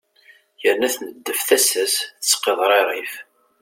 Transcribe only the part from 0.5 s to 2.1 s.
yerna tneddef tasa-s